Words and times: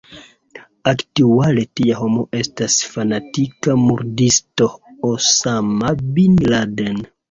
Aktuale 0.91 1.65
tia 1.81 1.99
homo 1.99 2.25
estas 2.41 2.79
fanatika 2.95 3.79
murdisto 3.85 4.73
Osama 5.15 5.97
bin 6.21 6.47
Laden. 6.53 7.05